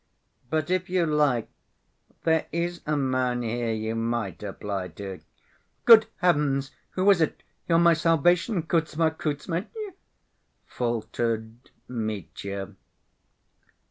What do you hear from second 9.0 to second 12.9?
Kuzmitch," faltered Mitya.